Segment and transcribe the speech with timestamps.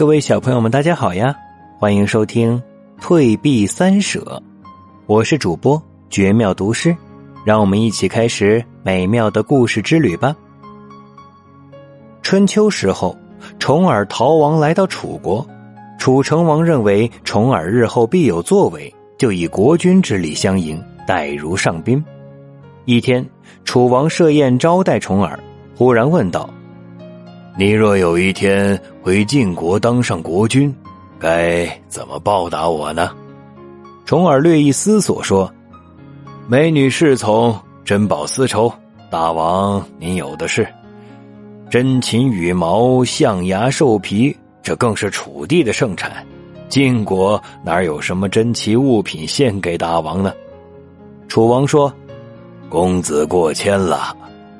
[0.00, 1.36] 各位小朋友们，大家好呀！
[1.78, 2.56] 欢迎收听
[3.02, 4.20] 《退避三舍》，
[5.04, 6.96] 我是主播绝妙读诗，
[7.44, 10.34] 让我们一起开始美妙的故事之旅吧。
[12.22, 13.14] 春秋时候，
[13.58, 15.46] 重耳逃亡来到楚国，
[15.98, 22.02] 楚成王认为重耳日后必有作为，就以国君之礼相迎，待如上宾。
[22.86, 23.22] 一天，
[23.66, 25.38] 楚王设宴招待重耳，
[25.76, 26.48] 忽然问道。
[27.58, 30.74] 你若有一天回晋国当上国君，
[31.18, 33.10] 该怎么报答我呢？
[34.06, 35.52] 重耳略一思索说
[36.48, 38.72] ：“美女侍从，珍宝丝绸，
[39.10, 40.64] 大王您有的是；
[41.68, 46.24] 珍禽羽毛，象牙兽皮，这更是楚地的盛产。
[46.68, 50.32] 晋国哪有什么珍奇物品献给大王呢？”
[51.28, 51.92] 楚王说
[52.70, 54.16] ：“公子过谦了。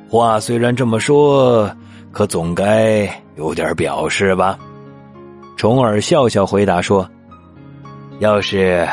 [0.08, 1.70] 话虽然这么说。”
[2.12, 4.58] 可总该有点表示吧？
[5.56, 7.08] 重耳笑笑回答说
[8.18, 8.88] ：“要是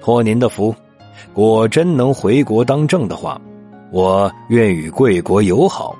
[0.00, 0.74] 托您的福，
[1.32, 3.40] 果真能回国当政的话，
[3.90, 5.96] 我愿与贵国友好。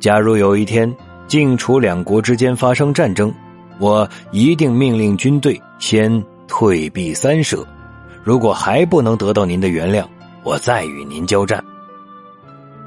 [0.00, 0.92] 假如有一天
[1.26, 3.32] 晋楚两国之间发生战争，
[3.78, 7.64] 我一定命令军队先退避三舍。
[8.24, 10.04] 如果还不能得到您的原谅，
[10.42, 11.62] 我再与您交战。”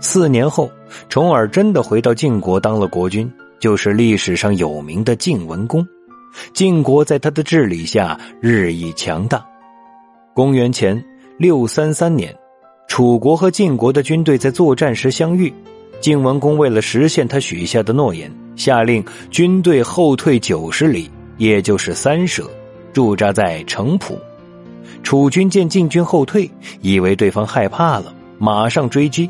[0.02, 0.72] 四年后，
[1.09, 5.86] 重耳真的回到晋国当了国君，就是历史上有名的晋文公。
[6.53, 9.45] 晋国在他的治理下日益强大。
[10.33, 11.03] 公元前
[11.38, 12.33] 六三三年，
[12.88, 15.53] 楚国和晋国的军队在作战时相遇。
[16.00, 22.50] 晋文公为了实现他许下的诺言，下令军队后退九十里，也就是三舍，
[22.94, 24.17] 驻扎在城濮。
[25.03, 26.50] 楚军见晋军后退，
[26.81, 29.30] 以为对方害怕了，马上追击。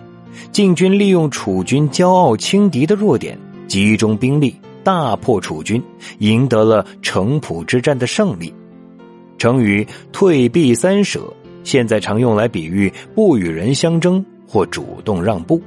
[0.52, 5.82] 晋军利用楚军骄傲轻敌的弱点，集中兵力大破楚军，
[6.20, 8.54] 赢得了城濮之战的胜利。
[9.38, 11.22] 成语“退避三舍”
[11.64, 15.62] 现在常用来比喻不与人相争或主动让步。